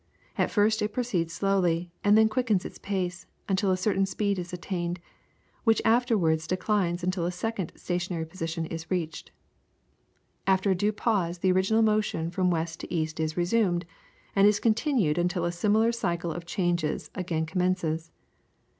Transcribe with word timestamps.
At 0.35 0.49
first 0.49 0.81
it 0.81 0.93
proceeds 0.93 1.31
slowly 1.31 1.91
and 2.03 2.17
then 2.17 2.27
quickens 2.27 2.65
its 2.65 2.79
pace, 2.79 3.27
until 3.47 3.69
a 3.69 3.77
certain 3.77 4.07
speed 4.07 4.39
is 4.39 4.51
attained, 4.51 4.99
which 5.63 5.79
afterwards 5.85 6.47
declines 6.47 7.03
until 7.03 7.27
a 7.27 7.31
second 7.31 7.71
stationary 7.75 8.25
position 8.25 8.65
is 8.65 8.89
reached. 8.89 9.29
After 10.47 10.71
a 10.71 10.75
due 10.75 10.91
pause 10.91 11.37
the 11.37 11.51
original 11.51 11.83
motion 11.83 12.31
from 12.31 12.49
west 12.49 12.79
to 12.79 12.91
east 12.91 13.19
is 13.19 13.37
resumed, 13.37 13.85
and 14.35 14.47
is 14.47 14.59
continued 14.59 15.19
until 15.19 15.45
a 15.45 15.51
similar 15.51 15.91
cycle 15.91 16.31
of 16.31 16.47
changes 16.47 17.11
again 17.13 17.45
commences. 17.45 18.09